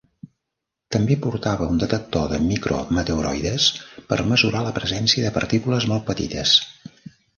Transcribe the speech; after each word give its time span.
També 0.95 1.17
portava 1.25 1.67
un 1.73 1.81
detector 1.83 2.25
de 2.31 2.39
micro-meteoroides, 2.45 3.67
per 4.13 4.19
mesurar 4.33 4.65
la 4.69 4.73
presència 4.79 5.27
de 5.27 5.35
partícules 5.37 5.87
molt 5.93 6.09
petites. 6.09 6.57